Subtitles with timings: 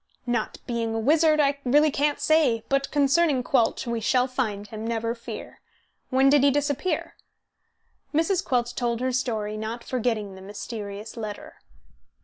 [0.25, 4.83] "Not being a wizard, I really can't say; but concerning Quelch, we shall find him,
[4.87, 5.61] never fear.
[6.09, 7.15] When did he disappear?"
[8.11, 8.43] Mrs.
[8.43, 11.61] Quelch told her story, not forgetting the mysterious letter.